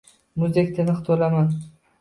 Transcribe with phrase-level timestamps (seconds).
[0.43, 1.57] Muzdek, tiniq, to’laman.